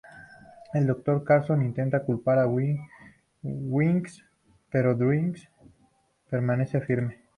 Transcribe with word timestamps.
El 0.73 0.87
Dr. 0.87 1.23
Carson 1.23 1.61
intenta 1.61 2.01
culpar 2.03 2.39
a 2.39 2.45
Dwight, 2.45 2.79
pero 4.71 4.95
Dwight 4.95 5.37
permanece 6.27 6.81
firme. 6.81 7.19